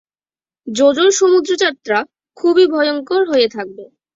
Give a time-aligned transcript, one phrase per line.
[0.67, 1.97] জো জো-র সমুদ্রযাত্রা
[2.37, 3.83] খুবই ভয়ঙ্কর হয়ে থাকবে।